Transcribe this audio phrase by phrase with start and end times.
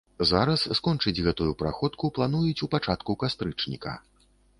[0.27, 3.93] Зараз скончыць гэтую праходку плануюць у пачатку кастрычніка.